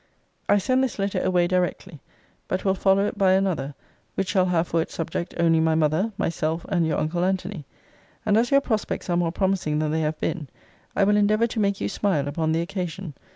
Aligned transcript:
I 0.49 0.57
send 0.57 0.83
this 0.83 0.97
letter 0.97 1.21
away 1.21 1.45
directly. 1.45 1.99
But 2.47 2.65
will 2.65 2.73
follow 2.73 3.05
it 3.05 3.19
by 3.19 3.33
another; 3.33 3.75
which 4.15 4.29
shall 4.29 4.47
have 4.47 4.67
for 4.67 4.81
its 4.81 4.95
subject 4.95 5.35
only 5.37 5.59
my 5.59 5.75
mother, 5.75 6.11
myself, 6.17 6.65
and 6.69 6.87
your 6.87 6.97
uncle 6.97 7.23
Antony. 7.23 7.65
And 8.25 8.35
as 8.35 8.49
your 8.49 8.61
prospects 8.61 9.11
are 9.11 9.17
more 9.17 9.31
promising 9.31 9.77
than 9.77 9.91
they 9.91 10.01
have 10.01 10.19
been, 10.19 10.47
I 10.95 11.03
will 11.03 11.17
endeavour 11.17 11.45
to 11.45 11.59
make 11.59 11.79
you 11.79 11.87
smile 11.87 12.27
upon 12.27 12.51
the 12.51 12.61
occasion. 12.61 13.13